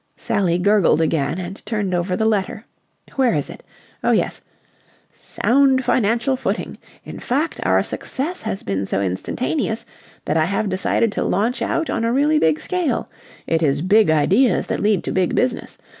Sally 0.15 0.57
gurgled 0.57 0.99
again 0.99 1.37
and 1.37 1.63
turned 1.63 1.93
over 1.93 2.15
the 2.15 2.25
letter. 2.25 2.65
"Where 3.17 3.35
is 3.35 3.51
it? 3.51 3.61
Oh 4.03 4.09
yes!'... 4.09 4.41
sound 5.15 5.85
financial 5.85 6.35
footing. 6.35 6.79
In 7.05 7.19
fact, 7.19 7.59
our 7.61 7.83
success 7.83 8.41
has 8.41 8.63
been 8.63 8.87
so 8.87 8.99
instantaneous 8.99 9.85
that 10.25 10.37
I 10.37 10.45
have 10.45 10.69
decided 10.69 11.11
to 11.11 11.23
launch 11.23 11.61
out 11.61 11.87
on 11.91 12.03
a 12.03 12.11
really 12.11 12.39
big 12.39 12.59
scale. 12.59 13.11
It 13.45 13.61
is 13.61 13.83
Big 13.83 14.09
Ideas 14.09 14.65
that 14.65 14.79
lead 14.81 15.03
to 15.03 15.11
Big 15.11 15.35
Business. 15.35 15.77